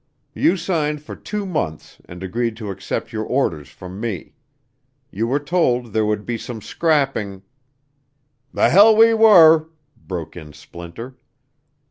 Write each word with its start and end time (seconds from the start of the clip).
You 0.33 0.57
signed 0.57 1.03
for 1.03 1.15
two 1.15 1.45
months 1.45 1.99
and 2.05 2.23
agreed 2.23 2.57
to 2.57 2.71
accept 2.71 3.13
your 3.13 3.23
orders 3.23 3.69
from 3.69 3.99
me. 3.99 4.33
You 5.11 5.27
were 5.27 5.37
told 5.39 5.93
there 5.93 6.07
would 6.07 6.25
be 6.25 6.39
some 6.39 6.59
scrapping" 6.59 7.43
"The 8.51 8.69
hell 8.71 8.95
we 8.95 9.13
were," 9.13 9.69
broke 9.95 10.35
in 10.35 10.53
Splinter. 10.53 11.17